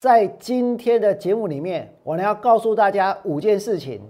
[0.00, 4.00] 在今天的节目里面，我呢要告诉大家五件事情。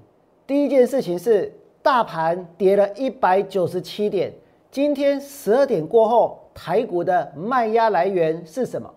[0.47, 1.51] 第一件事情是，
[1.83, 4.31] 大盘跌了一百九十七点。
[4.71, 8.95] 今天十二点过后，台股的卖压来源是什么？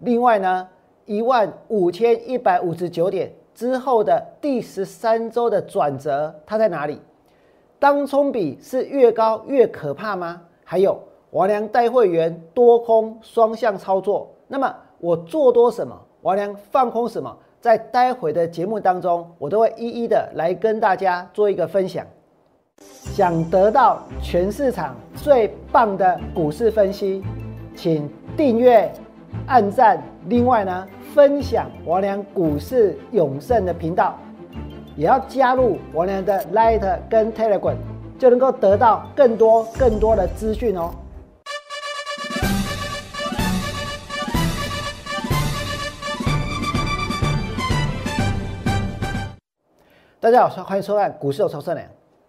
[0.00, 0.68] 另外呢，
[1.04, 7.00] 一万五千一百五十九点之后的第十三周的转折，它在哪里？
[7.78, 10.42] 当冲比是越高越可怕吗？
[10.64, 15.96] 还有，王良带会员多空双向操作，那么我做多什么？
[16.24, 17.36] 王良放空什么？
[17.60, 22.02] 在待会的节目当中，我都会一一的来跟大家做一个分享。
[22.78, 27.22] 想得到全市场最棒的股市分析，
[27.76, 28.90] 请订阅、
[29.46, 34.18] 按赞，另外呢，分享王良股市永胜的频道，
[34.96, 37.76] 也要加入王良的 Light 跟 Telegram，
[38.18, 40.90] 就能够得到更多更多的资讯哦。
[50.24, 51.76] 大家好，欢迎收看《股市有超胜》。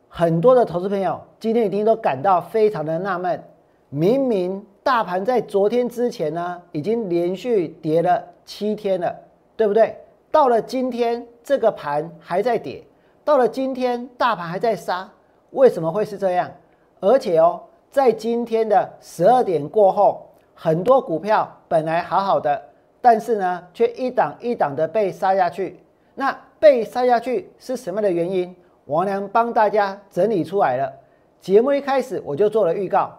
[0.09, 3.41] 很多的投资朋友今天一定都感到非常的纳闷，
[3.87, 9.15] 明明大盘在昨天之前呢，已经连续跌了七天了，
[9.55, 9.97] 对不对？
[10.29, 12.83] 到了今天，这个盘还在跌；
[13.23, 15.09] 到了今天，大盘还在杀，
[15.51, 16.51] 为什么会是这样？
[16.99, 22.61] 而且哦，在今天的十二点过后，很多股票本来好好的，
[22.99, 25.79] 但是呢，却一档一档的被杀下去。
[26.13, 28.55] 那被杀下去是什么的原因？
[28.85, 30.91] 王良帮大家整理出来了。
[31.39, 33.13] 节目一开始我就做了预告，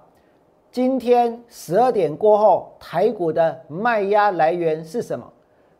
[0.70, 5.24] 今天十二点过后，台股的卖压来源是什么？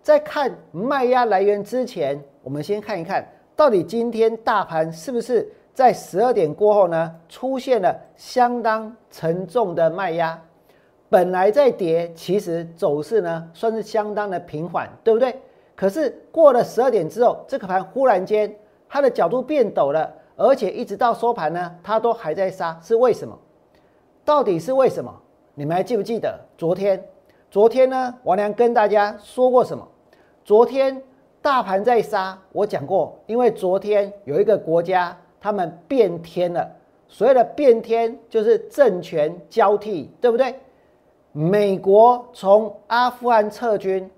[0.02, 10.40] 在看卖压来源之前，我们先看一看到底今天大盘是不是在十二点过后呢，出现了相当沉重的卖压？
[11.08, 15.36] 本来在跌，其实走势呢算是相当的平缓，对不对？
[15.76, 18.52] 可是过了十二点之后，这个盘忽然间
[18.88, 23.38] 它的角度变陡了，而且一直到收盘呢，它都还在杀，是为什么？
[24.24, 25.14] 到底是为什么？
[25.54, 27.04] 你们还记不记得昨天？
[27.50, 29.86] 昨天呢，王良跟大家说过什么？
[30.44, 31.02] 昨天
[31.42, 36.66] 大盘在杀，我讲过，因为昨天有一个国家他们变天了，
[37.06, 40.54] 所谓的变天就是政权交替，对不对？
[41.32, 44.10] 美国从阿富汗撤军。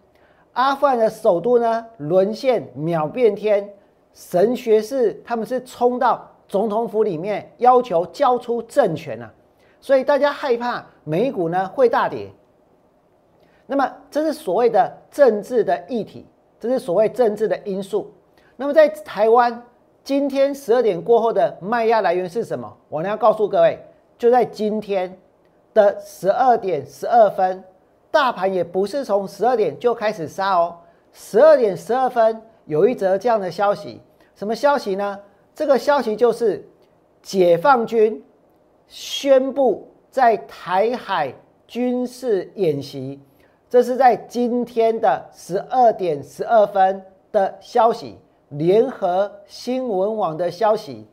[0.59, 3.73] 阿富汗的首都呢沦陷，秒变天。
[4.13, 9.33] 神学士他们是冲到总统府里面，要求交出政权啊，
[9.81, 12.29] 所以大家害怕美股呢会大跌。
[13.69, 16.27] 那么这是所谓的政治的议题，
[16.59, 18.13] 这是所谓政治的因素。
[18.57, 19.63] 那么在台湾，
[20.03, 22.77] 今天十二点过后的卖压来源是什么？
[22.89, 23.79] 我呢要告诉各位，
[24.19, 25.17] 就在今天
[25.73, 27.63] 的十二点十二分。
[28.11, 30.77] 大盘也不是从十二点就开始杀哦，
[31.13, 34.01] 十二点十二分有一则这样的消息，
[34.35, 35.19] 什么消息呢？
[35.55, 36.67] 这个消息就是
[37.21, 38.23] 解放军
[38.87, 41.35] 宣布在台海
[41.67, 43.21] 军事演习，
[43.69, 48.17] 这是在今天的十二点十二分的消息，
[48.49, 51.07] 联合新闻网的消息，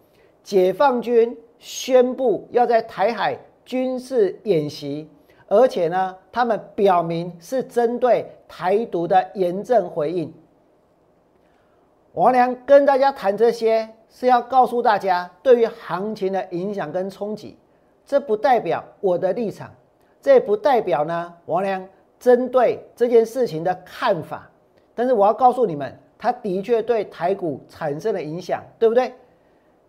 [0.44, 5.10] 解放军宣布要在台海军事演习。
[5.48, 10.34] 而且呢，他们表明是针对台独的严正回应。
[12.14, 17.58] 王良跟大家谈这些，是要告诉大家对于行情的影响跟冲击。
[18.06, 19.70] 这不代表我的立场，
[20.20, 21.88] 这也不代表呢王良
[22.20, 24.50] 针对这件事情的看法。
[24.96, 29.14] 但是我要告诉你们，他的确对台股产生了影响，对不对？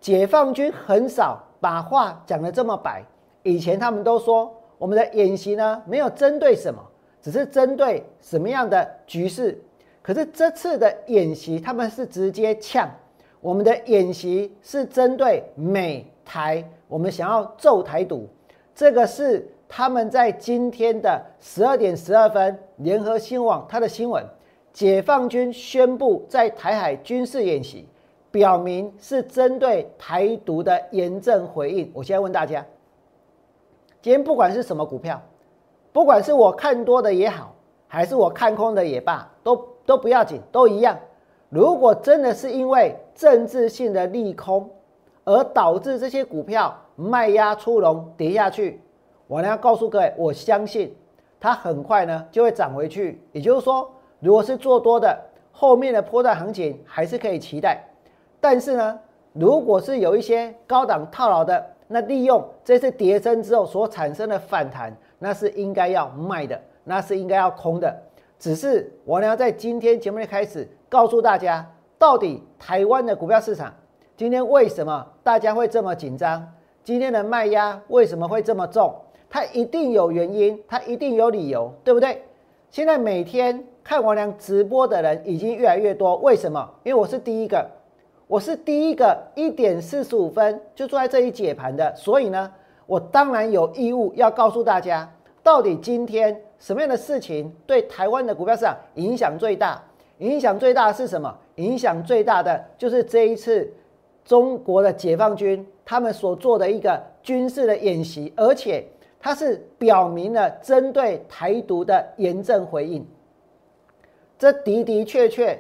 [0.01, 3.03] 解放军很少把话讲得这么白，
[3.43, 4.53] 以前他们都说。
[4.79, 6.81] 我们的演习呢，没有针对什么，
[7.23, 9.59] 只是针对什么样的局势。
[10.03, 12.89] 可是这次的演习，他们是直接呛
[13.41, 18.29] 我们的演习是针对美台，我们想要揍台独。
[18.75, 24.25] 这个是他们在今天的十二点十二分，联合新闻网他的新闻，
[24.73, 27.89] 解放军宣布在台海军事演习，
[28.31, 31.91] 表明是针对台独的严正回应。
[31.95, 32.65] 我现在问大家。
[34.07, 35.21] 今天不管是什么股票，
[35.93, 37.53] 不管是我看多的也好，
[37.89, 40.97] 还是我看空的也罢，都都不要紧，都一样。
[41.49, 44.71] 如果真的是因为政治性的利空
[45.25, 48.81] 而导致这些股票卖压出笼跌下去，
[49.27, 50.97] 我呢要告诉各位，我相信
[51.41, 53.21] 它很快呢就会涨回去。
[53.33, 55.21] 也就是说，如果是做多的，
[55.51, 57.85] 后面的波段行情还是可以期待。
[58.41, 59.01] 但是呢，
[59.33, 67.95] 如果是有一些高档套牢的，那利用这次跌升之后所产生的反弹，那是应该要卖的，那是应该要空的。
[68.39, 71.67] 只是我呢在今天节目的开始告诉大家，
[71.99, 73.73] 到底台湾的股票市场
[74.17, 76.47] 今天为什么大家会这么紧张？
[76.83, 78.95] 今天的卖压为什么会这么重？
[79.29, 82.23] 它一定有原因，它一定有理由，对不对？
[82.71, 86.69] 现在每天看王良直播的人已经越来越多，为什么？
[86.85, 87.69] 因为我是第一个，
[88.29, 92.53] 我是第一个一点四十五分就坐在这里解盘的，所以呢，
[92.87, 95.09] 我当然有义务要告诉大家，
[95.43, 99.83] 到底今天什么样的事情对台湾的股票市场影响最大？
[100.19, 101.33] 影响最大的是什么？
[101.57, 103.73] 影响最大的就是这一次
[104.25, 108.87] 中国的解放军他们所做的一个军事的演习，而且。
[109.19, 113.05] 它是表明了针对台独的严正回应，
[114.39, 115.59] 这的的确确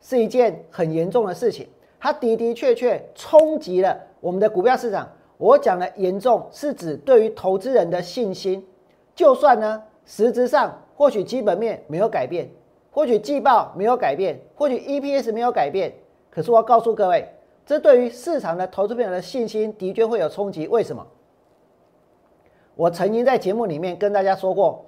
[0.00, 1.66] 是一件很严重的事情，
[1.98, 5.08] 它的的确确冲击了我们的股票市场。
[5.36, 8.66] 我讲的严重是指对于投资人的信心，
[9.14, 12.50] 就算呢实质上或许基本面没有改变，
[12.90, 15.92] 或许季报没有改变，或许 EPS 没有改变，
[16.28, 17.28] 可是我要告诉各位，
[17.64, 20.66] 这对于市场的投资朋友的信心的确会有冲击。
[20.66, 21.06] 为什么？
[22.74, 24.84] 我曾经在节目里面跟大家说过，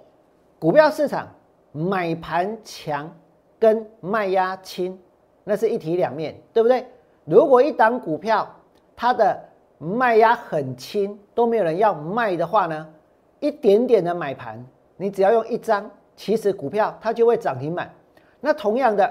[0.59, 1.29] 股票市场
[1.71, 3.09] 买盘强
[3.59, 4.99] 跟卖压轻，
[5.45, 6.85] 那是一体两面，对不对？
[7.25, 8.49] 如果一档股票
[8.97, 9.39] 它的
[9.79, 12.87] 卖压很轻，都没有人要卖的话呢，
[13.39, 14.65] 一点点的买盘，
[14.97, 17.91] 你只要用一张，其实股票它就会涨停板。
[18.41, 19.11] 那同样的，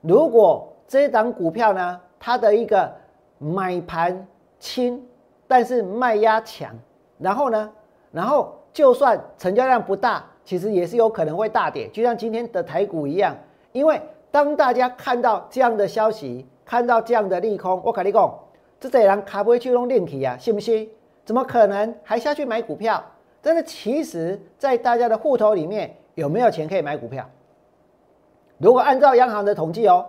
[0.00, 2.92] 如果这一档股票呢，它的一个
[3.38, 4.26] 买盘
[4.58, 5.06] 轻，
[5.46, 6.74] 但是卖压强，
[7.18, 7.70] 然后呢？
[8.10, 13.34] 然后，就算成交量不大，其实也是有可能会大跌，就像今天的台股一样。
[13.72, 13.98] 因为
[14.30, 18.34] 当大家看到这样的消息，看到这样的利空，我跟你讲，
[18.80, 20.88] 这这人卡不会去弄练体啊，信不信？
[21.22, 23.04] 怎么可能还下去买股票？
[23.42, 27.28] 但是其实，在大家的户头里面有没有钱可以买股票？
[28.56, 30.06] 如果按照央行的统计哦，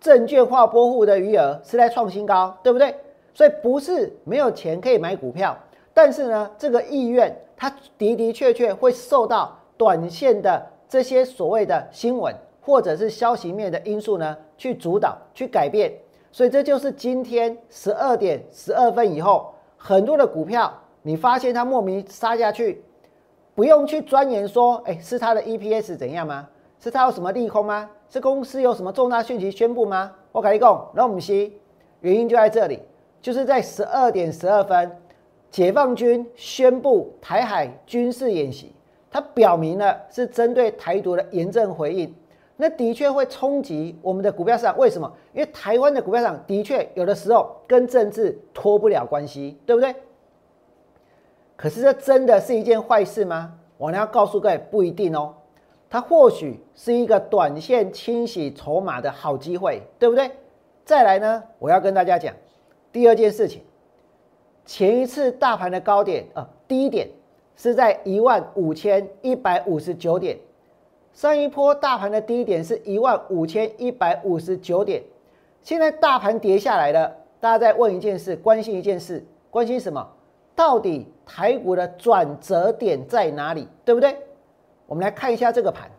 [0.00, 2.94] 证券化拨户的余额是在创新高，对不对？
[3.34, 5.54] 所以不是没有钱可以买股票，
[5.92, 7.36] 但是呢，这个意愿。
[7.58, 7.68] 它
[7.98, 15.92] 的的确确会受到短线的这些所谓的新闻或者是消息面的因素呢，去主导、去改变。
[16.36, 22.84] 所以这就是今天十二点十二分以后，很多的股票，你发现它莫名杀下去，
[23.54, 26.46] 不用去钻研说，哎，是它的 EPS 怎样吗？
[26.78, 27.88] 是它有什么利空吗？
[28.10, 30.12] 是公司有什么重大讯息宣布吗？
[30.30, 31.50] 我跟你讲，那我们先，
[32.00, 32.80] 原因就在这里，
[33.22, 34.94] 就是在十二点十二分。
[35.50, 38.74] 解放军宣布台海军事演习，
[39.10, 42.14] 它表明了是针对台独的严正回应。
[42.56, 44.76] 那的确会冲击我们的股票市场。
[44.78, 45.12] 为什么？
[45.32, 49.94] 因为台湾的股票市场的确有的时候跟政治脱不了关系，对不对？
[51.56, 53.54] 可是这真的是一件坏事吗？
[53.78, 55.34] 我呢要告诉各位，不一定哦。
[55.88, 60.30] 它或许是一个短线清洗筹码的好机会，对不对？
[60.84, 62.34] 再来呢，我要跟大家讲
[62.92, 63.62] 第二件事情。
[64.64, 67.08] 前一次大盘的高点啊，低点
[67.54, 70.36] 是在一万五千一百五十九点，
[71.16, 75.02] 上一波大盘的低点是一万五千一百五十九点，
[75.62, 77.10] 现在大盘跌下来了，
[77.40, 80.06] 大家在问一件事，关心一件事，关心什么？
[80.54, 83.66] 到底台股的转折点在哪里？
[83.82, 84.14] 对不对？
[84.84, 85.90] 我们来看一下这个盘，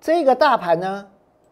[0.00, 1.08] 这个大盘呢，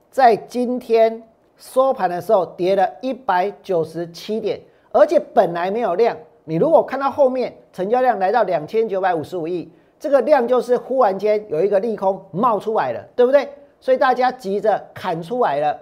[0.09, 1.21] 在今天
[1.57, 4.61] 收盘的时候跌了一百九十七点。
[4.93, 9.69] 而且本来没有量，你如果看到后面成交量来到两千九百五十五亿，
[10.05, 13.49] 这个量就是忽然间有一个利空冒出来了，对不对？
[13.81, 15.75] 所以大家急着砍出来了，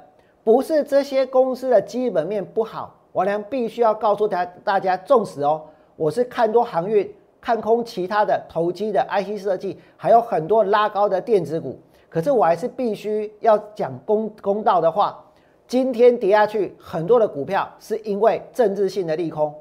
[0.45, 5.63] 不是这些公司的基本面不好，我呢必须要告诉大大家，重视哦，
[5.97, 11.77] 我是看多航运，看空其他的投机的 IC 设计，还有很多拉高的电子股，
[12.09, 15.21] 可是我还是必须要讲公公道的话。
[15.67, 19.53] 今天跌下去，很多的股票是因为政治性的利空，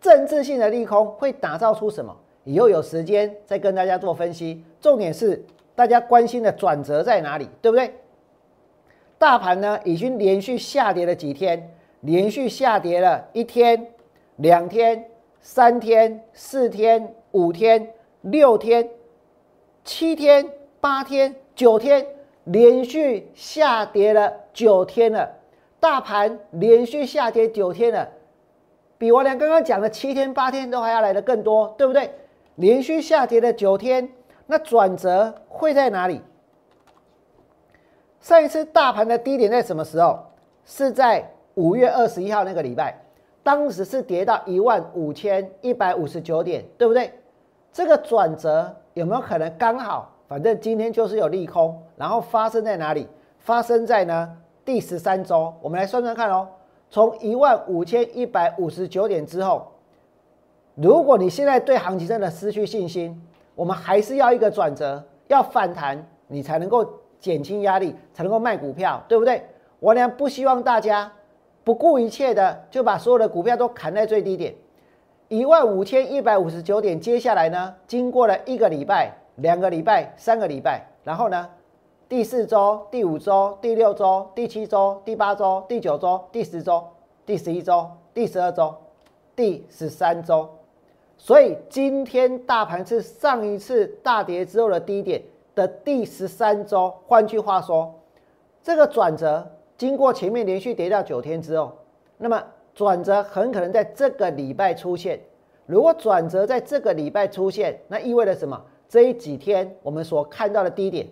[0.00, 2.16] 政治性的利空会打造出什么？
[2.48, 4.64] 以后有时间再跟大家做分析。
[4.80, 7.92] 重点是大家关心的转折在哪里，对不对？
[9.18, 13.88] 大盘呢已经连续下跌了几天，连续下跌了一天、
[14.36, 15.04] 两天、
[15.42, 18.88] 三天、四天、五天、六天、
[19.84, 20.48] 七天、
[20.80, 22.06] 八天、九天，
[22.44, 25.32] 连续下跌了九天了。
[25.80, 28.08] 大盘连续下跌九天了，
[28.96, 32.10] 比我俩刚刚讲的七天八天都还要来的更多，对不对？
[32.58, 34.08] 连续下跌了九天，
[34.46, 36.20] 那转折会在哪里？
[38.20, 40.18] 上一次大盘的低点在什么时候？
[40.64, 41.24] 是在
[41.54, 43.00] 五月二十一号那个礼拜，
[43.44, 47.12] 当时是跌到一万五千一百五十九点，对不对？
[47.72, 53.06] 这个转折有没有可能刚好反正今天就是有利空，然后发生在哪里？
[53.38, 55.54] 发生在呢第十三周。
[55.62, 56.48] 我们来算算看哦，
[56.90, 59.72] 从一万五千一百五十九点之后，
[60.80, 63.20] 如果你现在对行情真的失去信心，
[63.54, 69.42] 我们还是要一个转折，要反弹，你才能够减轻压力，才能够卖股票，对不对？
[69.80, 71.12] 我呢不希望大家
[71.64, 74.54] 不顾一切的就把所有的股票都砍在最低点，
[75.28, 77.00] 一万五千一百五十九点。
[77.00, 79.12] 接下来呢，经过了一个礼拜。
[79.38, 81.48] 两个礼拜、三个礼拜，然后呢？
[82.08, 86.84] 第四周、第五周、第六周、第七周、第八周、第九周、第十周、
[87.24, 88.74] 第十一周、第十二周、
[89.36, 90.57] 第十三周。
[91.18, 95.20] 所以今天大盘是上一次大跌之后的低点
[95.54, 96.94] 的第十三周。
[97.06, 97.92] 换句话说，
[98.62, 99.46] 这个转折
[99.76, 101.76] 经过前面连续跌掉九天之后，
[102.16, 105.20] 那么转折很可能在这个礼拜出现。
[105.66, 108.64] 如果转折在这个礼拜出现，那意味着什么？
[108.88, 111.06] 这几天我们所看到的低点，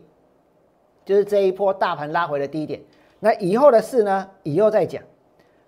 [1.04, 2.80] 就是这一波大盘拉回的低点。
[3.18, 4.30] 那以后的事呢？
[4.44, 5.02] 以后再讲。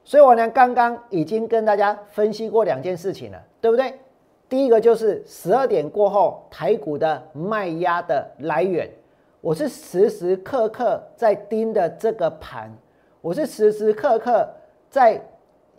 [0.04, 3.92] 所以我呢，刚刚已经跟大家分析过两件事情了，对不对？
[4.48, 8.88] 第一个就是十二点过后台股的卖压的来源，
[9.42, 12.74] 我是时时刻刻在盯着这个盘，
[13.20, 14.48] 我是时时刻刻
[14.88, 15.20] 在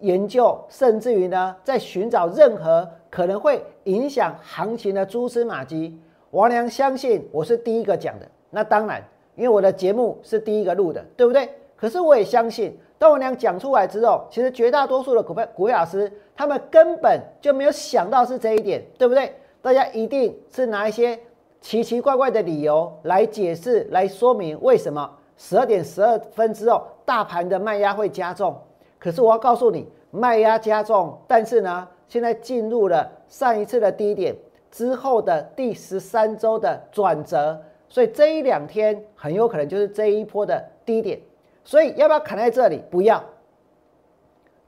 [0.01, 5.99] 研究，甚至于呢，在寻找任何可能会影响行情的蛛丝马迹。
[6.31, 9.03] 王良相信我是第一个讲的，那当然，
[9.35, 11.49] 因为我的节目是第一个录的，对不对？
[11.75, 19.33] 可是我也相信，当王良讲出来之后，其实绝大多数的股票股老师，他们根本就没有想到是这一点，对不对？
[19.61, 21.17] 大家一定是拿一些
[21.61, 28.55] 奇奇怪怪的理由来解释、来说明为什么十二点十二分之后大盘的卖压会加重。
[28.99, 34.35] 可是我要告诉你，卖压加重，但是呢，现在进入了上一次的低点。
[34.71, 41.19] 之后的第十三周的转折，所以这一两天很有可能就是这一波的低点，
[41.63, 42.83] 所以要不要砍在这里？
[42.89, 43.23] 不要。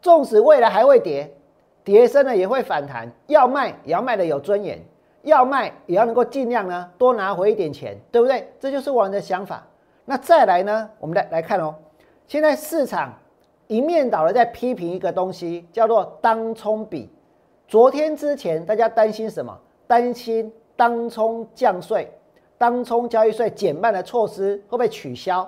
[0.02, 1.32] 纵使未来还会跌，
[1.84, 4.84] 跌升了也会反弹，要卖也要卖的有尊严，
[5.22, 8.52] 要卖也要能够尽量呢多拿回一点钱，对不对？
[8.60, 9.66] 这就是我们的想法。
[10.06, 11.76] 那再来呢，我们来来看哦，
[12.28, 13.14] 现在市场
[13.68, 17.10] 一面倒的在批评一个东西，叫做当冲比。
[17.68, 19.58] 昨天之前大家担心什么？
[19.88, 22.12] 担心当冲降税、
[22.58, 25.48] 当冲交易税减半的措施会被取消。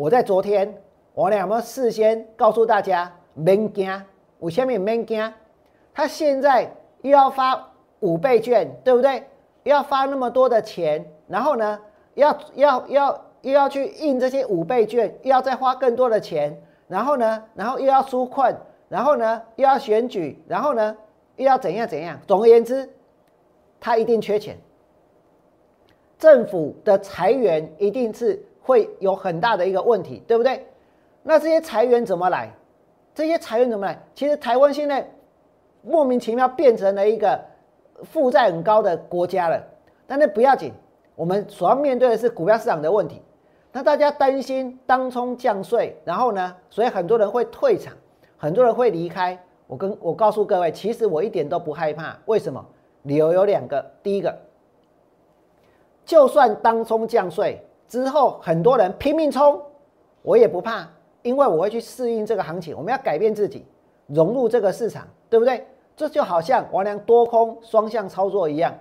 [0.00, 4.02] 我在昨天，我俩有没有事先告诉大家，免惊，
[4.38, 5.30] 我下面免惊。
[5.92, 9.22] 他现在又要发五倍券，对不对？
[9.64, 11.78] 又要发那么多的钱，然后呢，
[12.14, 18.56] 要要要又要去印这些五倍券，又要再花更多的钱，然后呢，然后又要纾困，
[18.88, 20.96] 然后呢，又要选举，然后呢，
[21.36, 22.18] 又要怎样怎样。
[22.26, 22.88] 总而言之。
[23.78, 24.56] 他一定缺钱，
[26.18, 30.66] 政府的裁员一定是会有很大的一个问题，对不对？
[31.22, 32.50] 那这些裁员怎么来？
[33.14, 33.98] 这些裁员怎么来？
[34.14, 35.08] 其实台湾现在
[35.82, 37.40] 莫名其妙变成了一个
[38.04, 39.62] 负债很高的国家了，
[40.06, 40.72] 但是不要紧，
[41.14, 43.20] 我们所要面对的是股票市场的问题。
[43.72, 47.94] 那大家担心当冲降税，然后呢，所以很多人会退场，
[48.36, 49.38] 很多人会离开。
[49.66, 52.64] 我跟我告诉各位，其实我一点都不害怕，为什么？
[53.04, 54.36] 理由有两个，第一个，
[56.04, 59.60] 就算当冲降税之后，很多人拼命冲，
[60.22, 60.86] 我也不怕，
[61.22, 62.72] 因为我会去适应这个行情。
[62.76, 63.66] 我们要改变自己，
[64.06, 65.66] 融入这个市场，对不对？
[65.96, 68.72] 这就好像王良多空双向操作一样。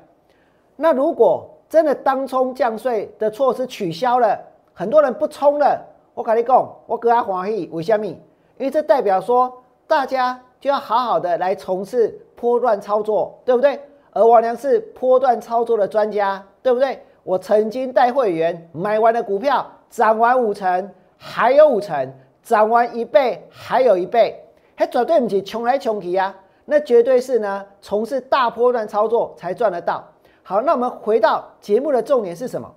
[0.75, 4.39] 那如果真的当冲降税的措施取消了，
[4.75, 8.05] 很多人不冲了，我跟你讲，我格外欢喜，为什么？
[8.05, 8.15] 因
[8.59, 9.51] 为这代表说
[9.87, 13.81] 大家就要好好的来从事波段操作，对不对？
[14.11, 17.03] 而王良是波段操作的专家，对不对？
[17.29, 24.43] 我曾经带会员买完的股票涨完五成，还有五成，涨完一倍，还有一倍，
[24.73, 26.35] 还绝对不起穷来穷去啊！
[26.65, 30.03] 那绝对是呢，从事大波段操作才赚得到。
[30.41, 32.67] 好，那我们回到节目的重点是什么？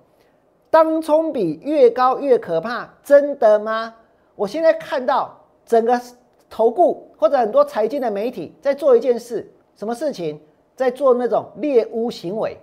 [0.69, 3.95] 当冲比越高越可怕，真的吗？
[4.35, 5.99] 我现在看到整个
[6.47, 10.39] 投顾或者很多财经的媒体在做一件事，什么事情？
[10.75, 12.55] 在做那种猎巫行为，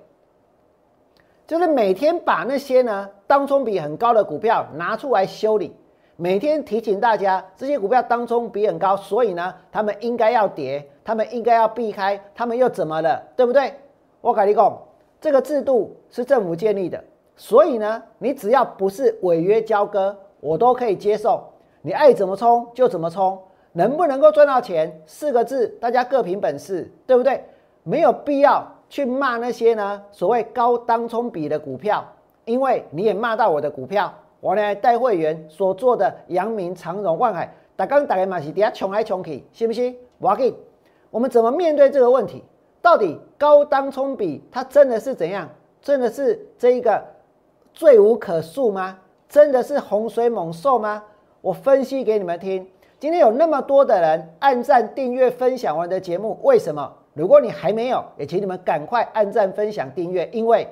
[1.51, 5.75] 就是每天把那些呢当冲比很高的股票拿出来修理，
[6.15, 13.75] 每天提醒大家这些股票当冲比很高，所以呢他们应该要跌，他们应该要避开，他们又怎么了，对不对？
[14.21, 14.79] 我跟你讲，
[15.21, 17.03] 这个制度是政府建立的，
[17.35, 21.43] 所以呢你只要不是违约交割，我都可以接受，
[21.83, 23.37] 你爱怎么冲就怎么冲，
[23.73, 27.45] 能不能够赚到钱四个字，大家各凭本事，对不对？
[27.83, 32.05] 没有必要去骂那些呢所谓高当冲比的股票，
[32.45, 39.97] 因为你也骂到我的股票，我呢带会员所做的阳明、长荣、万海，大刚大概嘛是底下穷来穷去，信不信？
[40.19, 40.53] 我要给，
[41.11, 42.45] 我们怎么面对这个问题？
[42.83, 45.49] 到底高当冲比它真的是怎样？
[45.81, 47.03] 真的是这一个
[47.73, 48.99] 罪无可恕吗？
[49.29, 51.03] 真的是洪水猛兽吗？
[51.41, 52.67] 我分析给你们听。
[52.99, 56.93] 今天有那么多的人按赞、订阅、分享我的节目，为什么？
[57.13, 60.69] 如果你还没有，也请你们赶快按赞、分享、订阅，因为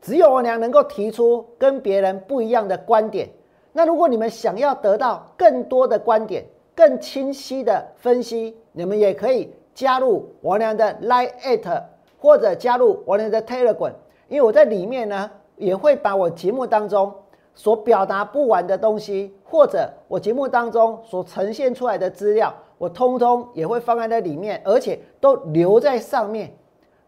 [0.00, 3.28] 只有我娘能够提出跟别人不一样的观点。
[3.72, 11.82] 那如果你们想要得到更多的观点、更清晰的分析，你们也可以加入我娘的 Line at
[12.18, 13.92] 或者加入我娘的 Telegram，
[14.28, 17.12] 因为我在里面呢也会把我节目当中。
[17.54, 26.50] 所表达不完的东西，或者我节目当中所呈现出来的资料，我通通也会放在那里面，而且都留在上面。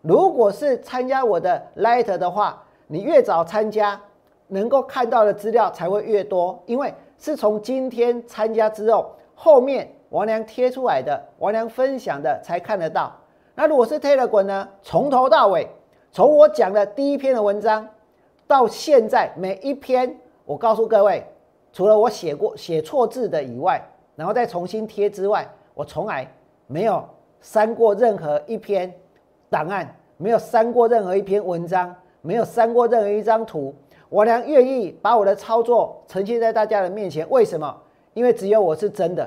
[0.03, 4.01] 如果是参加我的 Light 的话，你越早参加，
[4.49, 13.13] 能够看到的资料才会越多，因为是从今天参加之后，后面王良贴出来的，王良分享的才看得到。
[13.55, 14.69] 那如果是 Telegram 呢？
[14.83, 15.69] 从头到尾，
[16.11, 17.87] 从我讲的第一篇的文章
[18.47, 20.19] 到现在每一篇。
[20.47, 21.25] 我告诉各位，
[21.73, 23.81] 除了我写过写错字的以外，
[24.17, 25.49] 然后再重新贴之外，
[25.81, 26.31] 我从来
[26.67, 27.03] 没有
[27.41, 28.93] 删过任何一篇
[29.49, 33.75] 档案，没有删过任何一篇文章，没有删过任何一张图。
[34.11, 37.27] 我良愿意把我的操作呈现在大家的面前。
[37.31, 37.75] 为什么？
[38.13, 39.27] 因为只有我是真的，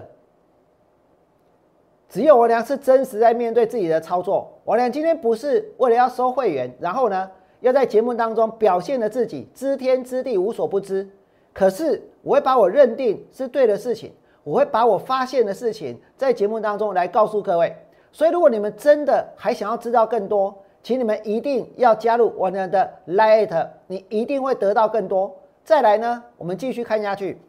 [2.08, 4.48] 只有我良是真实在面对自己的操作。
[4.64, 7.32] 我良今天不是为了要收会员，然后呢？
[7.62, 11.10] 要在节目当中表现的自己知天知地无所不知，
[11.52, 14.12] 可是我会把我认定是对的事情，
[14.44, 17.76] 我会把我发现的事情在节目当中来告诉各位。
[18.12, 25.36] 所以，如果你们真的还想要知道更多，请你们一定要加入我们的 Light，你一定会得到更多。
[25.64, 27.42] 再来呢，我们继续看下去，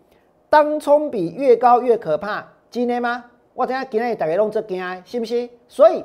[0.49, 3.25] 当冲比越高越可怕，今天吗？
[3.53, 5.51] 我等下今天大家弄这惊，信不信？
[5.69, 6.05] 所以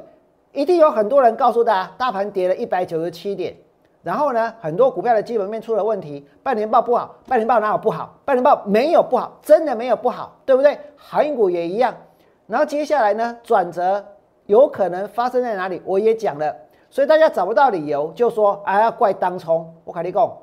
[0.51, 3.55] 一定有很多人告诉大家，大盘跌了一百九十七点。
[4.01, 8.17] 然后呢，很多股票的基本面出了问题，半年报不好，半年报哪有不好？
[8.23, 10.79] 半年报没有不好，真的没有不好，对不对？
[10.95, 11.93] 航运股也一样。
[12.47, 14.03] 然后接下来呢，转折
[14.45, 15.81] 有可能发生在哪里？
[15.85, 16.55] 我也讲了，
[16.89, 19.71] 所以大家找不到理由就说啊要怪当冲。
[19.83, 20.37] 我跟你讲，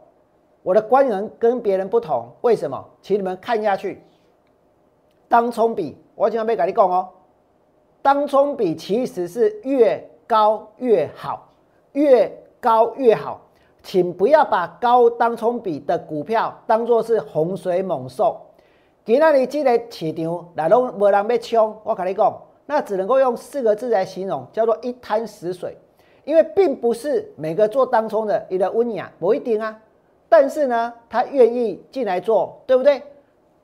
[0.63, 2.85] 我的观点跟别人不同，为什么？
[3.01, 4.05] 请你们看下去，
[5.29, 7.09] 当冲比我经常被跟你讲哦，
[8.03, 11.49] 当冲比其实是越高越好，
[11.93, 13.41] 越高越好。
[13.87, 18.37] 请不要把高当冲比的股票当作是洪水猛兽。
[19.05, 25.79] 今那里这个市场来拢无人要冲，我跟你讲，那只能够用四个字来形容，叫做一滩死水。
[26.25, 29.79] 因为并不是每个做当冲的，你的温雅不一定啊。
[30.29, 33.01] 但是呢，他愿意进来做，对不对？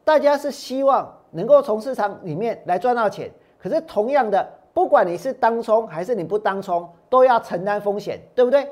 [0.04, 3.28] 大家是希望能够从市场里面来赚到钱。
[3.58, 8.68] 可是同样的，不管你是当冲还是你不当冲，都要承担风险，对不对？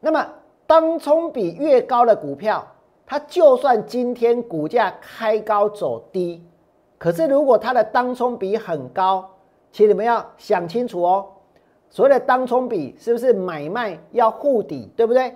[0.00, 0.26] 那么，
[0.66, 2.64] 当冲比越高的股票，
[3.04, 6.44] 它就算今天股价开高走低，
[6.98, 9.28] 可是如果它的当冲比很高，
[9.72, 11.26] 请你们要想清楚哦。
[11.90, 15.34] 所谓的当冲比是不是买卖要护底，对不对？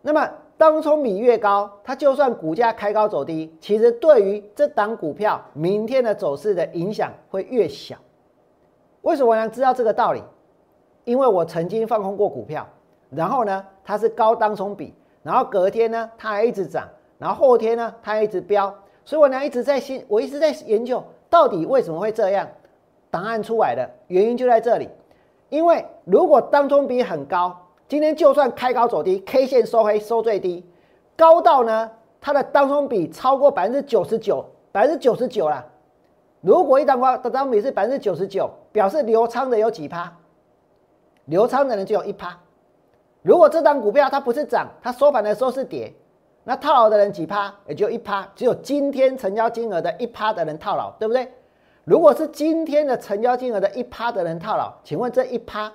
[0.00, 7.96] 那么当冲比越高，它就算股价开高走低，其实对于这档股票明天的走势的影响会越小。
[9.02, 10.22] 为什么我想知道这个道理？
[11.04, 12.66] 因为我曾经放空过股票。
[13.14, 22.48] 然后呢，它是高当冲比，然后隔天呢，它还一直涨，然后后天呢，它一直飙，所以我呢一直在心，我一直在研究到底为什么会这样。
[23.10, 24.88] 答案出来了，原因就在这里，
[25.50, 27.54] 因为如果当冲比很高，
[27.86, 30.64] 今天就算开高走低，K 线收黑收最低，
[31.14, 31.90] 高到呢
[32.22, 35.62] 它的当冲比超过百分之九十九，百分之九十九啦。
[36.40, 40.10] 如果一当光的当比是百分之九十九，表示流仓的有几趴？
[41.26, 42.38] 流仓的人就有一趴。
[43.22, 45.92] 如果这张股票它不是涨，它收盘的时候是跌，
[46.42, 47.54] 那套牢的人几趴？
[47.68, 51.28] 也就一趴，只有今天成交金额的一趴的人套牢，对不对？
[51.84, 55.72] 如果是今天的成交金额的一趴的人套牢，请问这一趴，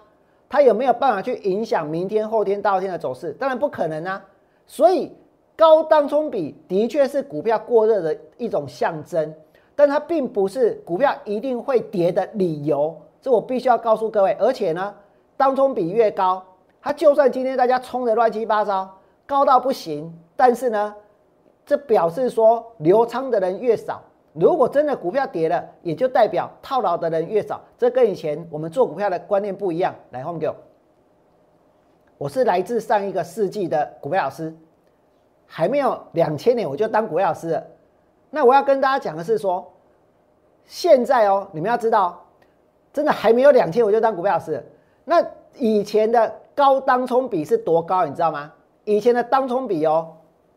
[0.50, 3.32] 它有没有办法去影响明天、后天、大后天的走势？
[3.34, 4.22] 当然不可能啊！
[4.66, 5.16] 所以
[5.56, 9.34] 高当冲比的确是股票过热的一种象征，
[9.74, 12.94] 但它并不是股票一定会跌的理由。
[13.22, 14.36] 这我必须要告诉各位。
[14.38, 14.94] 而且呢，
[15.38, 16.44] 当冲比越高。
[16.88, 18.90] 它就算今天大家冲的乱七八糟，
[19.26, 20.96] 高到不行，但是呢，
[21.66, 24.02] 这表示说流仓的人越少。
[24.32, 27.60] 如果真的股票跌了，也就代表套牢的人越少。
[27.78, 29.94] 这跟以前我们做股票的观念不一样。
[30.12, 30.56] 来，后面给我。
[32.18, 34.56] 我是来自上一个世纪的股票老师，
[35.46, 37.62] 还没有两千年我就当股票老师了。
[38.30, 39.74] 那我要跟大家讲的是说，
[40.64, 42.26] 现在哦，你们要知道，
[42.94, 44.64] 真的还没有两千我就当股票老师了。
[45.04, 45.22] 那
[45.56, 48.52] 以前的高当冲比是多高，你知道吗？
[48.84, 50.12] 以前的当冲比哦，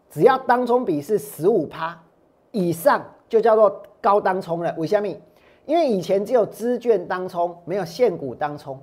[0.08, 1.94] 只要当冲比是十五趴
[2.52, 4.74] 以上，就叫做高当冲了。
[4.78, 5.14] 为什么？
[5.66, 8.80] 因为以前只有资券当冲，没有现股当冲。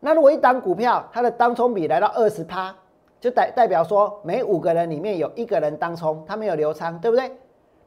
[0.00, 2.74] 那如果一档股票它的当冲比来到二十趴，
[3.20, 7.30] 就代代表说每五个人里面有一个人当冲，他没有流仓，对不对？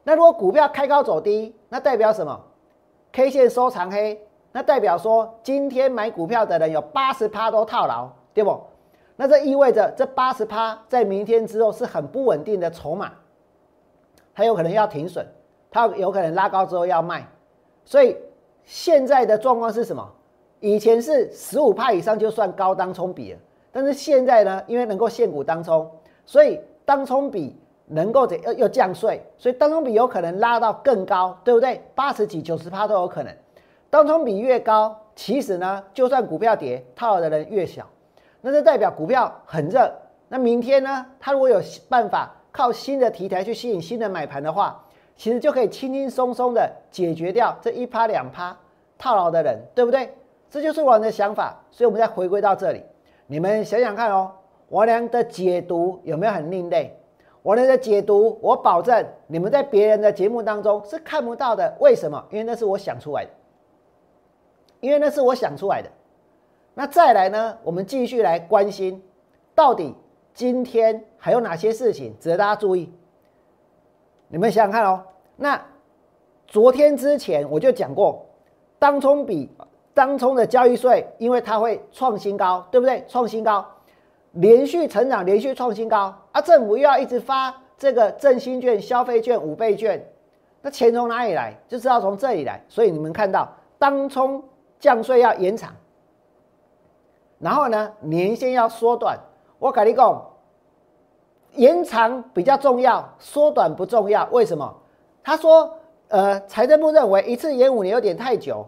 [0.02, 2.40] 那如果股票开高走低，那代表什么
[3.12, 4.18] ？K 线收长黑，
[4.50, 8.60] 那代表说今天买股票的人有八十趴都套牢，对不？
[9.16, 13.10] 那这意味着这八十趴在明天之后是很不稳定的筹码，
[14.34, 15.26] 它有可能要停损，
[15.70, 17.26] 它有可能拉高之后要卖，
[17.82, 18.14] 所以
[18.62, 20.06] 现在的状况是什么？
[20.60, 23.38] 以前是十五趴以上就算高当冲比了，
[23.72, 25.90] 但是现在呢，因为能够限股当冲，
[26.26, 31.80] 所以当冲比能够怎又又降税，所以当冲比有可能拉到更高，对不对？
[31.94, 33.34] 八十几、九十趴都有可能。
[33.88, 37.86] 当冲比越高，其实呢，就算股票跌，套的人越小，
[38.46, 39.92] 那就代表股票很热。
[40.28, 44.80] 那明天呢，它如果有办法靠新的题材去吸引新的买盘的话，
[45.16, 48.56] 其实就可以轻轻松松的解决掉这一趴两趴
[48.96, 50.14] 套牢的人，对不对？
[50.48, 52.84] 这就是我的想法，所以我们再回归到这里，
[53.26, 54.30] 你们想想看哦，
[54.68, 56.96] 我俩的解读有没有很另类？
[57.42, 61.76] 我俩的解读，我保证你们在别人的节目当中是看不到的。
[61.80, 62.24] 为什么？
[62.30, 63.30] 因为那是我想出来的，
[64.78, 65.90] 因为那是我想出来的。
[66.78, 67.56] 那再来呢？
[67.62, 69.02] 我们继续来关心，
[69.54, 69.94] 到底
[70.34, 72.92] 今天还有哪些事情值得大家注意？
[74.28, 75.02] 你们想想看哦。
[75.36, 75.58] 那
[76.46, 78.26] 昨天之前我就讲过，
[78.78, 79.50] 当冲比。
[79.94, 83.02] 当冲的交易税，因为它会创新高，对不对？
[83.08, 83.66] 创新高，
[84.32, 86.40] 连续成长，连续创新高啊！
[86.42, 90.06] 政府又要一直发这个振兴券、消费券、五倍券，
[90.60, 91.58] 那钱从哪里来？
[91.66, 92.62] 就知道从这里来。
[92.68, 94.44] 所以你们看到，当冲
[94.78, 95.74] 降税要延长，
[97.38, 99.18] 然后呢，年限要缩短。
[99.58, 100.30] 我跟你讲，
[101.52, 104.28] 延长比较重要，缩短不重要。
[104.30, 104.74] 为什么？
[105.22, 105.72] 他说，
[106.08, 108.66] 呃，财政部认为一次延五年有点太久。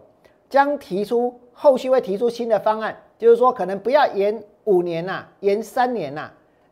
[0.49, 6.27] 将提出后续会提出新的方案，就是说可能不要延五年呐，延三年呐，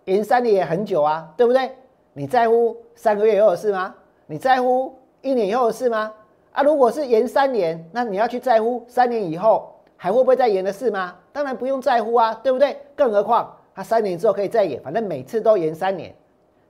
[0.05, 1.69] 延三年也很久啊，对不对？
[2.13, 3.93] 你在乎三个月以后的事吗？
[4.25, 6.11] 你在乎一年以后的事吗？
[6.53, 11.13] 啊，如果是延三年，那你要去在乎三年以后还会不会再延的事吗？
[11.37, 12.75] 当然不用在乎啊，对不对？
[12.95, 16.11] 更何况他三年之后可以再延，反正每次都延三年，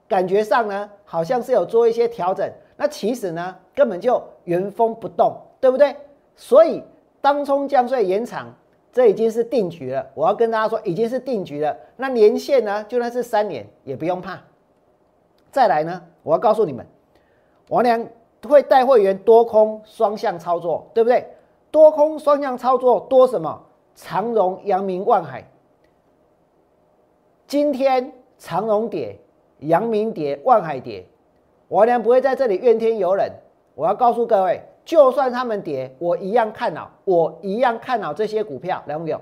[0.06, 5.96] 感觉上呢好像是有做一些调整，那其实呢根本就原封不动，对不对？
[6.36, 6.84] 所以。
[7.20, 8.54] 当冲降税延长，
[8.92, 10.06] 这已经是定局了。
[10.14, 11.76] 我要跟大家说，已经是定局了。
[11.96, 12.84] 那年限呢？
[12.88, 14.38] 就算是三年，也不用怕。
[15.50, 16.86] 再来呢，我要告诉你们，
[17.70, 18.06] 王良
[18.48, 21.26] 会带会员多空双向操作，对不对？
[21.72, 23.64] 多空双向操作多什么？
[23.98, 25.44] 长荣、阳明、万海。
[27.48, 29.18] 今天长荣跌，
[29.58, 31.04] 阳明跌，万海跌，
[31.66, 33.28] 王良不会在这里怨天尤人。
[33.74, 34.62] 我要告诉各位。
[34.84, 38.82] 就算他们跌，我一样看好，我一样看好这些股票。
[38.86, 39.20] 来，朋友，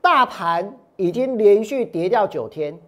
[0.00, 2.78] 大盘已经连续跌掉九天，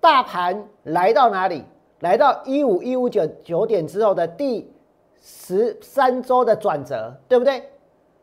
[0.00, 1.62] 大盘来到哪里？
[2.00, 4.72] 来到一五一五九九点之后的第
[5.20, 7.62] 十三周的转折，对不对？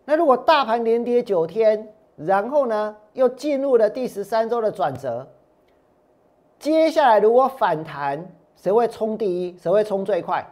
[0.09, 5.27] 那如果大盘连跌九天，然后呢又进入了第十三周的转折，
[6.57, 9.57] 接下来如果反弹，谁会冲第一？
[9.57, 10.47] 谁会冲最快？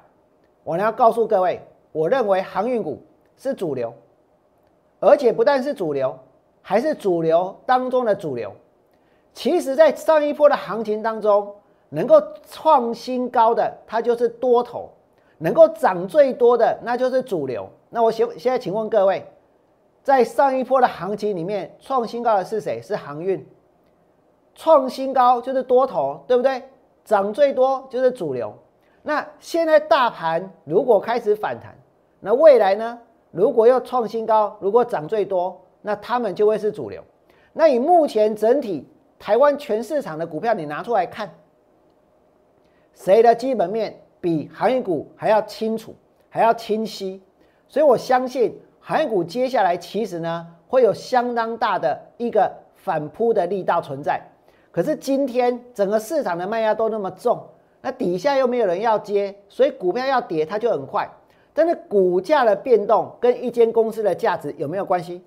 [0.66, 1.62] 我呢要告诉各位，
[1.94, 3.02] 我认为航运股
[3.38, 3.94] 是主流，
[5.00, 6.20] 而且不但是主流，
[6.62, 8.52] 还是主流当中的主流。
[9.34, 11.56] 其实，在上一波的行情当中，
[11.88, 14.90] 能够创新高的，它就是多头；
[15.38, 17.70] 能够涨最多的，那就是主流。
[17.90, 19.26] 那我现现在请问各位，
[20.06, 22.80] 在上一波的行情里面，创新高的是谁？
[22.80, 23.44] 是航运。
[24.54, 26.62] 创新高就是多头，对不对？
[27.04, 28.54] 涨最多就是主流。
[29.02, 31.76] 那现在大盘如果开始反弹，
[32.20, 33.00] 那未来呢？
[33.32, 37.04] 如果要创新高，如果涨最多，那他们就会是主流。
[37.52, 38.88] 那以目前整体
[39.18, 41.34] 台湾全市场的股票，你拿出来看，
[42.94, 45.96] 谁的基本面比航运股还要清楚，
[46.30, 47.24] 还要清晰？
[47.68, 48.56] 所以我相信
[48.88, 54.22] 航运股接下来其实呢，会有相当大的一个反扑的力道存在。
[54.72, 57.44] 可是今天整个市场的卖压都那么重。
[57.82, 61.10] 那底下又没有人要接，所以股票要跌它就很快。
[61.52, 65.24] 但是股价的变动跟一间公司的价值有没有关系？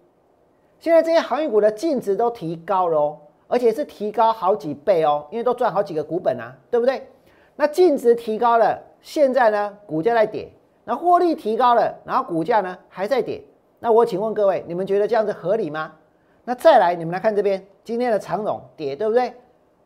[0.79, 3.19] 现在这些航运股的净值都提高了哦，
[3.49, 7.09] 而且是提高好几倍哦，因为都赚好几个股本啊，对不对？
[7.57, 10.49] 那净值提高了，现在呢股价在跌，
[10.85, 13.43] 那获利提高了，然后股价呢还在跌。
[13.79, 15.93] 那我请问各位，你们觉得这样子合理吗？
[16.45, 19.33] 那再来，你们来看这边今天的长荣跌，对不对？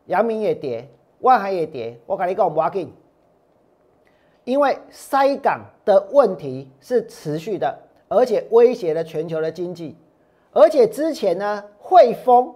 [0.05, 1.99] 阳明也跌，万海也跌。
[2.05, 2.91] 我跟你讲，不要紧，
[4.45, 7.77] 因为塞港的问题是持续的，
[8.07, 9.95] 而且威胁了全球的经济。
[10.51, 12.53] 而且之前呢，汇丰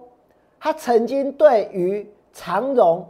[0.58, 3.06] 他曾经对于长荣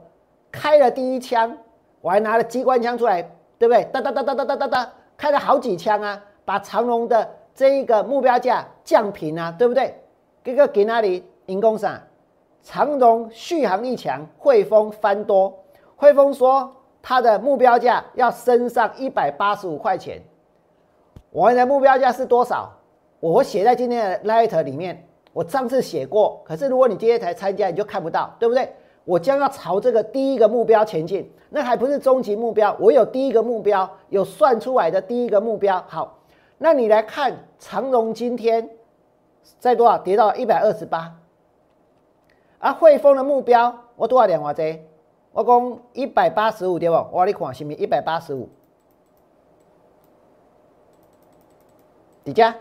[0.50, 1.56] 开了第一枪，
[2.00, 3.22] 我还拿了机关枪出来，
[3.58, 3.84] 对不对？
[3.84, 9.92] 哒哒哒哒哒哒哒哒，开了好几枪啊，把长荣的这一个目标价降平啊，对不对？
[10.44, 11.24] 这个给哪里？
[11.46, 12.00] 银工上，
[12.62, 15.52] 长荣续航力强，汇丰翻多。
[15.96, 20.22] 汇丰说它的目标价要升上一百八十五块钱，
[21.30, 22.70] 我们的目标价是多少？
[23.18, 28.72] 我写在今天的 letter 里面，我上次写过，可是如果你今天才参加，你就看不到，对不对？
[29.04, 35.82] 我将要朝这个第一个目标前进，那还不是终极目标，我有第一个目标，有算出来的第一个目标。
[35.88, 36.17] 好，
[36.58, 38.68] 那你来看长荣今天
[39.60, 39.96] 在多少？
[39.98, 41.16] 跌到一百二十八，
[42.58, 44.40] 而汇丰的目标我多少点？
[44.40, 44.84] 我这
[45.32, 46.96] 我讲一百八十五对不？
[47.12, 48.48] 我你看是不是一百八十五？
[52.24, 52.54] 底价。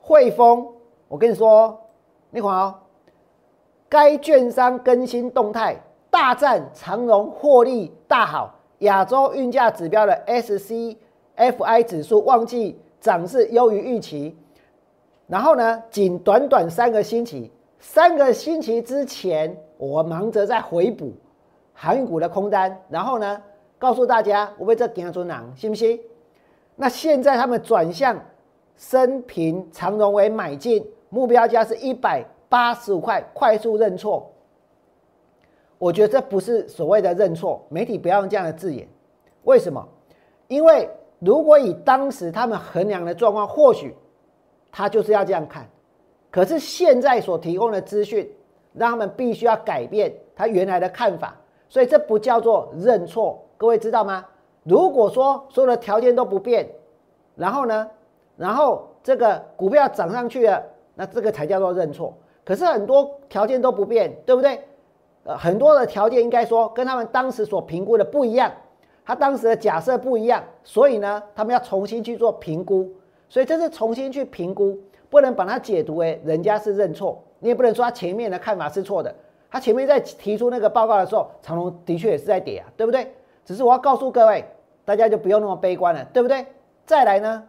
[0.00, 0.66] 汇丰，
[1.06, 1.80] 我跟你说，
[2.30, 2.74] 你看哦，
[3.88, 14.34] 该券商更新动态，大战长荣获利大好，亚洲运价指标的 SCFI 指数旺季涨势优于预期。
[15.26, 21.12] 然后呢，仅短短三个星期，三个星期之前，我忙着在回补
[21.74, 23.42] 航运股的空单，然后呢，
[23.78, 26.00] 告诉大家我被这顶住囊，信不信？
[26.76, 28.18] 那现在他们转向。
[28.74, 34.32] 升平长荣为买进，目标价是一百八十五块，快速认错。
[35.78, 38.88] 我觉得这不是所谓的认错，媒体不要用这样的字眼。
[39.44, 39.86] 为什么？
[40.48, 40.88] 因为
[41.24, 43.94] 如果以当时他们衡量的状况，或许
[44.72, 45.68] 他就是要这样看。
[46.32, 48.28] 可是现在所提供的资讯，
[48.72, 51.36] 让他们必须要改变他原来的看法，
[51.68, 53.40] 所以这不叫做认错。
[53.56, 54.24] 各位知道吗？
[54.64, 56.68] 如果说所有的条件都不变，
[57.36, 57.88] 然后呢？
[58.36, 60.60] 然后这个股票涨上去了，
[60.96, 62.12] 那这个才叫做认错。
[62.44, 64.58] 可是很多条件都不变，对不对？
[65.24, 68.50] 呃，很多的条件应该说跟他们当时所评估的不一样，
[69.04, 72.90] 他当时的假设不一样，所以呢，他们要重新去做评估。
[73.28, 79.14] 所以这是重新去评估，不能把它解读为人家是认错，你也不能说他前面的看法是错的。
[79.50, 83.12] 他前面在提出那个报告的时候，长隆的确也是在跌啊，对不对？
[83.44, 84.44] 只是我要告诉各位，
[84.84, 86.46] 大家就不用那么悲观了，对不对？
[86.84, 87.42] 再来呢？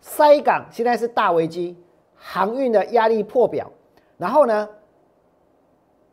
[0.00, 1.76] 塞港现在是大危机，
[2.14, 3.70] 航运的压力破表，
[4.16, 4.68] 然后呢，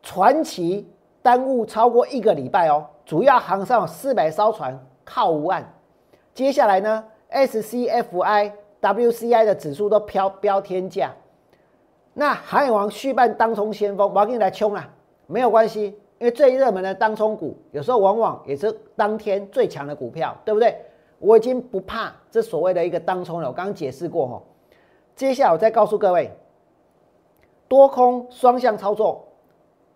[0.02, 0.88] 传奇
[1.22, 5.64] 耽误超过一个礼拜哦，主要航上有四百艘船靠无岸，
[6.34, 11.12] 接下来呢，SCFI、WCI 的指数都飘飙天价，
[12.12, 14.88] 那航海王续办当冲先锋，我要给你来冲啊，
[15.28, 20.76] 没有关系，因为最热门的当冲股，有时候往往也是当天最强的股票，对不对？
[21.20, 24.42] 我已经不怕这所谓的一个当冲了，我刚刚解释过哈。
[25.14, 26.30] 接下来我再告诉各位，
[27.68, 29.26] 多空双向操作，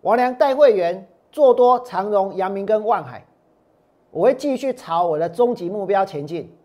[0.01, 3.25] 王良带会员做多长荣、阳明跟万海，
[4.11, 6.55] 我会继续朝我的终极目标前进。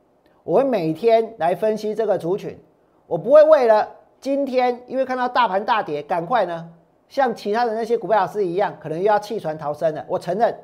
[0.42, 2.58] 我会每天来分析这个族群，
[3.06, 3.88] 我不会为了
[4.20, 6.68] 今天因为看到大盘大跌，赶快呢
[7.08, 10.04] 像其他的那些股票老师一样，可能又要弃船逃生了。
[10.08, 10.56] 我承认，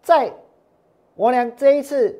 [0.00, 0.32] 在
[1.16, 2.18] 王良这一次。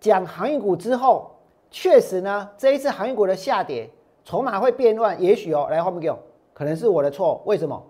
[0.00, 1.30] 讲航运股之后，
[1.70, 3.88] 确实呢，这一次航运股的下跌，
[4.24, 5.22] 筹码会变乱。
[5.22, 6.18] 也许哦，来后面给我，
[6.52, 7.40] 可能是我的错。
[7.46, 7.80] 为什么？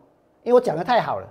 [0.43, 1.27] 因为我讲的太好了，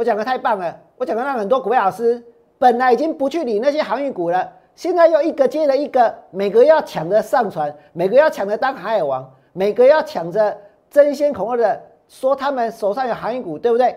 [0.00, 2.24] 我讲的太棒了，我讲的让很多股票老师
[2.56, 10.56] 本来已经不去理那些航运股了，现在又一个接着一个，每个要抢着上船，每个要抢着当海王，每个要抢着
[10.88, 13.94] 争先恐后的说他们手上有航运股，对不对？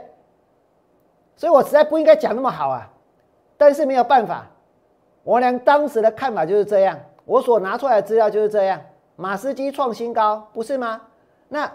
[1.38, 2.92] 所以我实在不应该讲那么好啊，
[3.56, 4.46] 但是没有办法。
[5.24, 8.82] 我俩当时的看法就是这样，我所拿出来的资料就是这样。
[9.16, 11.00] 马斯基创新高，不是吗？
[11.48, 11.72] 那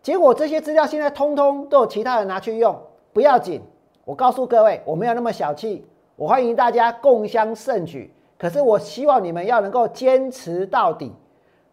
[0.00, 2.74] 结果这些资料现在通通都有其他人拿去用，
[3.12, 3.62] 不要紧。
[4.04, 8.12] 我告诉各位，我没有那么小气，我欢迎大家共襄盛举。
[8.38, 11.12] 可是我希望你们要能够坚持到底。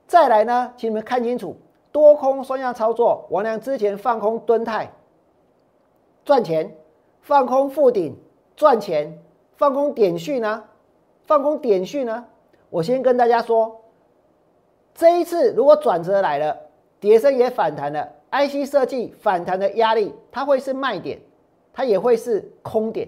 [0.05, 1.55] 再来呢，请你们看清楚，
[1.91, 3.25] 多空双向操作。
[3.29, 4.91] 王良之前放空蹲泰
[6.25, 6.75] 赚钱，
[7.21, 8.17] 放空附顶
[8.55, 9.17] 赚钱，
[9.55, 10.63] 放空点序呢？
[11.25, 12.25] 放空点序呢？
[12.69, 13.81] 我先跟大家说，
[14.93, 16.57] 这一次如果转折来了，
[16.99, 21.19] 叠升也反弹了，IC 设计反弹的压力，它会是卖点，
[21.77, 23.07] 它也会是空点。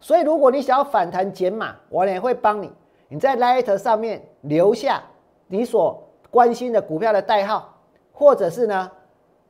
[0.00, 2.68] 所以如果你想要反弹减码，我也会帮你。
[3.06, 5.00] 你在 Light 上面留下
[5.46, 7.76] 你所关心的股票的代号，
[8.12, 8.90] 或者是呢，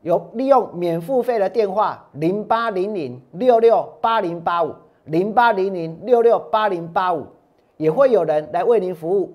[0.02, 7.26] 有利用免付费的电话零八零零六六八零八五零八零零六六八零八五，
[7.78, 9.32] 也会有人来为您服务。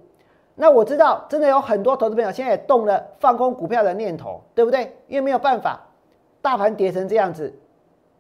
[0.53, 4.95] 那我知道，真的有很多投资朋友现在也动了放空股票的念头，对不对？
[5.07, 5.81] 因为没有办法，
[6.39, 7.51] 大盘跌成这样子。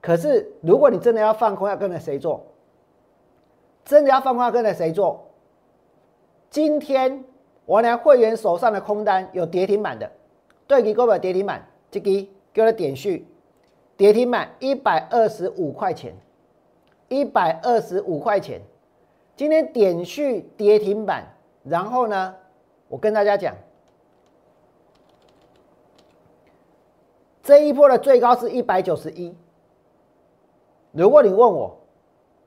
[0.03, 2.45] 可是，如果你真的要放空，要跟着谁做？
[3.85, 5.29] 真的要放空，要跟着谁做？
[6.49, 7.23] 今天
[7.65, 10.11] 我俩会员手上的空单有跌停板的，
[10.67, 13.25] 对，给各位跌停板，这个给我点序，
[13.95, 16.13] 跌停板一百二十五块钱，
[17.07, 18.59] 一百二十五块钱。
[19.37, 21.33] 今天点序跌停板。
[21.63, 22.35] 然后呢，
[22.89, 23.55] 我跟大家讲，
[27.41, 29.33] 这一波的最高是一百九十一。
[30.93, 31.75] 如果你问我，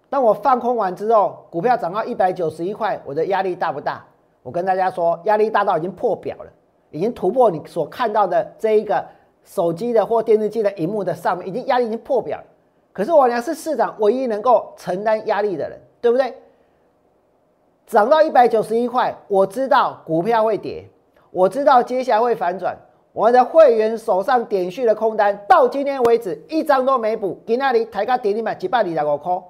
[0.08, 4.04] 当我放空完之后，股票涨到一百九十一块，我的压力大不大？
[4.44, 6.50] 我跟大家说，压力大到已经破表了，
[6.90, 9.04] 已经突破你所看到的这一个
[9.42, 12.44] 手机的或电视机的荧幕的上面，已经压力已经破表了。
[12.92, 16.32] 可是我俩是市场唯一能够承担压力的人，对不对？
[17.84, 20.88] 涨到一百九十一块，我知道股票会跌，
[21.32, 22.76] 我知道接下来会反转。
[23.16, 29.42] 我的会员手上点续的空单到今天为止一张都没补，给那里抬价跌停板几百里两个空。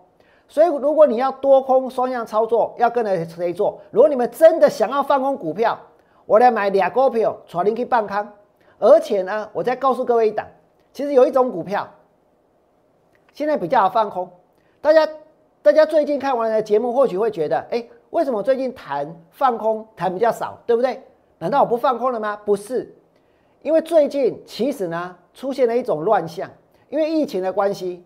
[0.46, 3.80] 所以如果你要多空双向操作，要跟着谁做？
[3.90, 5.76] 如果你们真的想要放空股票，
[6.26, 8.32] 我来买俩股票，传您去办康。
[8.78, 10.46] 而且呢，我再告诉各位一档，
[10.92, 11.88] 其实有一种股票
[13.32, 14.30] 现在比较好放空。
[14.80, 15.08] 大家
[15.60, 17.84] 大家最近看完的节目，或许会觉得，哎。
[18.10, 21.02] 为什么最近谈放空谈比较少，对不对？
[21.40, 22.38] 难道我不放空了吗？
[22.46, 22.94] 不是，
[23.62, 26.50] 因为最近其实呢出现了一种乱象，
[26.88, 28.04] 因为疫情的关系，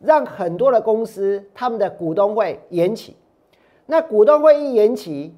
[0.00, 3.16] 让很多的公司他们的股东会延期。
[3.86, 5.34] 那股东会一延期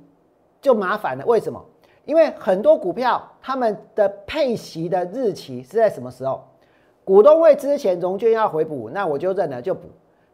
[0.60, 1.64] 就麻烦了，为什么？
[2.04, 6.42] 因为很多股票他们的配息的日期是在什么时候？
[7.04, 9.82] 股东会之前融券要回补，那我就认了就补。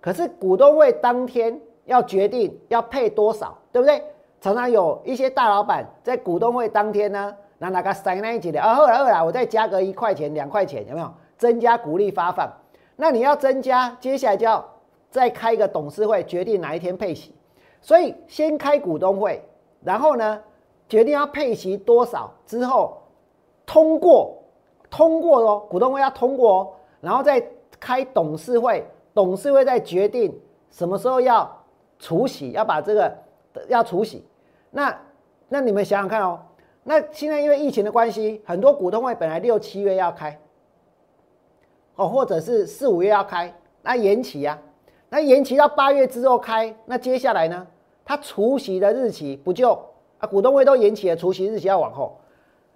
[0.01, 1.61] 可是股东会当天。
[1.87, 4.03] 要决定要配多少，对不对？
[4.41, 12.51] 常常有一些大老板在股东会当天呢，拿那个塞那一级的啊，二来二来，我再加个一块钱、两块钱，有没有增加股利发放？
[12.97, 14.65] 那你要增加，接下来就要
[15.11, 17.35] 再开一个董事会，决定哪一天配息。
[17.81, 19.43] 所以先开股东会，
[19.83, 20.41] 然后呢，
[20.89, 22.99] 决定要配息多少之后，
[23.65, 24.37] 通过
[24.91, 27.43] 通过哦，股东会要通过哦，然后再
[27.79, 30.39] 开董事会，董事会再决定
[30.71, 31.51] 什么时候要。
[31.99, 33.11] 除息要把这个
[33.69, 34.23] 要除息，
[34.71, 34.95] 那
[35.49, 36.39] 那你们想想看哦，
[36.89, 40.39] 那现在因为疫情的关系，很多股东会本来六七月要开，
[41.97, 44.57] 哦，或者是四五月要开，那延期呀，
[45.09, 47.67] 那延期到八月之后开，那接下来呢，
[48.05, 49.73] 它除息的日期不就
[50.19, 50.29] 啊？
[50.29, 52.21] 股东会都延期了，除息日期要往后，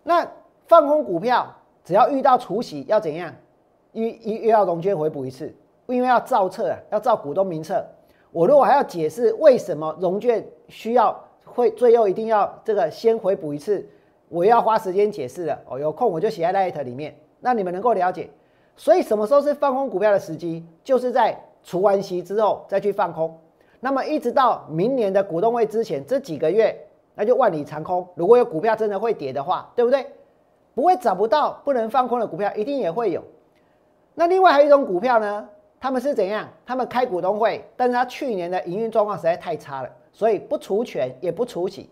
[0.03, 0.27] 那
[0.66, 1.46] 放空股票
[1.85, 3.33] 只要遇到除息要怎样？
[3.92, 5.55] 一一又要融券回补一次，
[5.87, 7.87] 因为要造册啊，要造股东名册。
[8.33, 13.85] 我如果还要解释为什么融券需要会最后一定要这个先回补一次，
[14.30, 15.58] 我要花时间解释了。
[15.68, 18.30] 哦，有空我就写在 Light 里面，那你们能够了解。
[18.76, 23.38] 所以什么时候是放空股票的时机，就是在除完息之后再去放空。
[23.80, 26.74] 那么一直到明年的股东会之前这几个月，
[27.14, 28.06] 那就万里长空。
[28.14, 30.06] 如果有股票真的会跌的话，对不对？
[30.74, 33.22] 不会找不到不能放空的股票，一定也会有。
[34.14, 35.48] 那另外还有一种股票呢？
[35.80, 36.46] 他们是怎样？
[36.64, 41.90] 他们开股东会，但是他去年的营运状况实在太差了，所以不除权也不除息。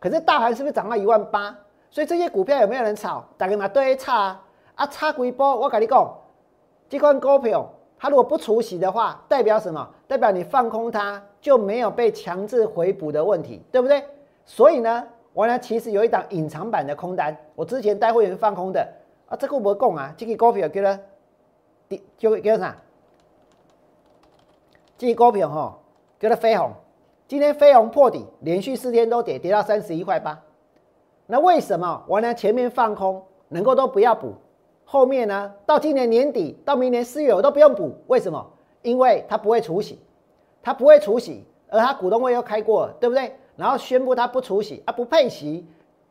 [0.00, 1.56] 可是大盘是不是涨到一万八？
[1.90, 3.24] 所以这些股票有没有人炒？
[3.38, 4.42] 大家嘛都会差啊！
[4.74, 5.56] 啊差几波？
[5.56, 6.14] 我跟你讲，
[6.88, 7.66] 这款股票
[7.98, 9.88] 它如果不除息的话，代表什么？
[10.06, 14.04] 代表你放空它就没有被强制回补的问题，对不对？
[14.44, 18.86] 所以呢，我呢其实有一档隐藏版的空单，我之前带会员放空的
[19.28, 20.98] 啊，这个我讲啊，这个股票叫做
[22.18, 22.76] 叫叫啥？
[24.98, 25.78] 这股票哈，
[26.20, 26.72] 叫做飞鸿，
[27.26, 30.42] 今天飞鸿破底，连续四天都跌，跌到三十一块八。
[31.26, 32.34] 那为什么我呢？
[32.34, 34.32] 前面放空能够都不要补，
[34.84, 38.46] 后面呢，到今年年底到明年四月我都不用补，为什么？
[38.82, 39.98] 因为它不会除息，
[40.62, 43.32] 它不会除息，而它股东会又开过了，对不对？
[43.56, 45.66] 然后宣布它不除息，啊不配息，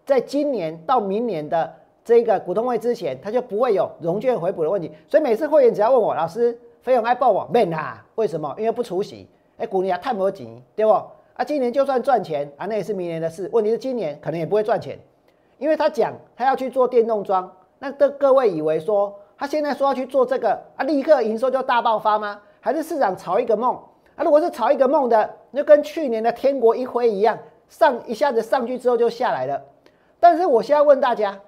[0.05, 4.91] 在今年到明年的这个股东会之前，它就不会有融券回补的问题。
[5.07, 6.57] 所以每次会员只要问我，老师。
[6.81, 8.05] 费用爱报我免啊？
[8.13, 8.53] 为什么？
[8.59, 10.45] 因为不除息，哎，股年啊太没钱，
[10.75, 10.91] 对不？
[11.35, 13.49] 啊，今年就算赚钱啊，那也是明年的事。
[13.53, 14.97] 问题是今年可能也不会赚钱，
[15.57, 22.41] 因为他讲他要去做电动桩，那那的各位以为说他现在说要去做这个啊，立刻营收就大爆发吗？
[22.59, 23.75] 还是市场炒一个梦
[24.15, 24.23] 啊？
[24.23, 29.61] 如果是炒一个梦的，那跟去年的天国一挥一样，上一下子上去之后就下来了。
[30.19, 31.39] 但是我现在问大家，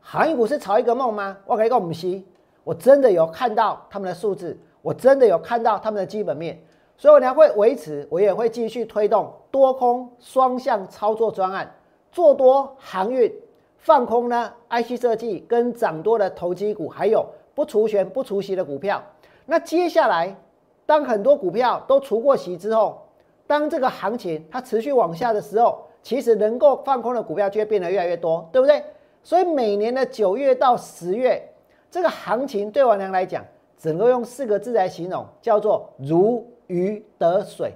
[0.00, 1.36] 航运股是炒一个梦吗？
[1.46, 2.22] 我可以跟我们说，
[2.64, 6.60] 我真的有看到他们的数字，我真的有看到他们的基本面，
[7.00, 11.74] 所以我呢会维持，我也会继续推动多空双向操作专案，
[12.12, 13.32] 做多航运，
[13.78, 17.24] 放空呢 IC 设计跟涨多的投机股，还有
[17.54, 19.02] 不除权不除息的股票。
[19.46, 20.36] 那接下来，
[20.84, 23.00] 当很多股票都除过息之后，
[23.46, 28.84] 当这个行情它持续往下的时候，其实能够放空的股票就会变得越来越多，对不对？
[29.22, 31.42] 所以每年的九月到十月，
[31.90, 33.42] 这个行情对王良来讲，
[33.78, 37.74] 只能用四个字来形容，叫做如鱼得水。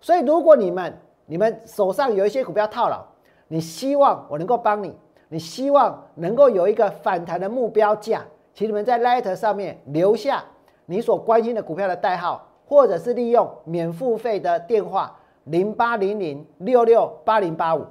[0.00, 3.04] 所以如果你们你们手上有一些股票套牢，
[3.48, 4.96] 你希望我能够帮你，
[5.28, 8.24] 你希望能够有一个反弹的目标价，
[8.54, 10.44] 请你们在 letter 上面留下
[10.86, 15.16] 你所关心的股票的代号，或者是利用免付费的电话。
[15.44, 17.84] 零八零零六六八零八五，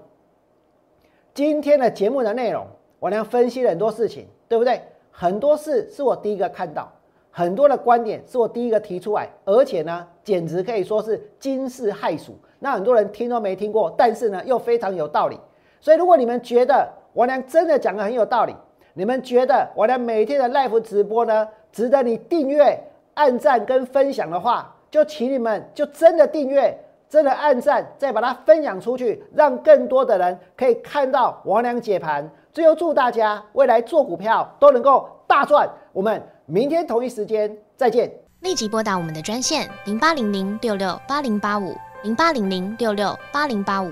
[1.34, 2.66] 今天的节目的内容，
[3.00, 4.80] 我俩分析了很多事情，对不对？
[5.12, 6.90] 很多事是我第一个看到，
[7.32, 12.38] 很多的观点是我第一个提出来，而且呢，简直可以说是惊世骇俗。
[12.60, 15.40] 那很多人听都没听过，但是呢，又非常有道理。
[15.80, 18.56] 所以，如果你们觉得我俩真的讲的很有道理，
[18.94, 22.78] 你们觉得我俩每天的 live 直播呢，值得你订阅、
[23.14, 26.78] 按赞跟分享的话，就请你们就真的订阅。
[27.08, 32.30] 真的按赞，再把它分享出去，让更多的人可以看到王良解盘。
[32.54, 35.68] 最后祝大家未来做股票都能够大赚。
[35.92, 38.12] 我们明天同一时间再见。
[38.42, 43.92] 立即拨打我们的专线零八零零六六八零八五零八零零六六八零八五